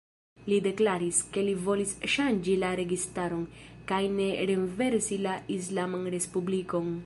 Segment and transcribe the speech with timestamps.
[0.51, 3.45] Li deklaris, ke li volis ŝanĝi la registaron,
[3.93, 6.95] kaj ne renversi la islaman respublikon.